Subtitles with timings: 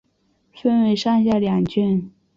[0.55, 2.09] 分为上下两卷。